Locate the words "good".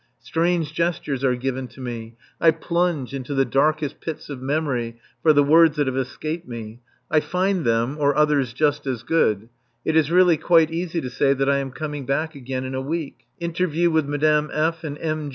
9.03-9.49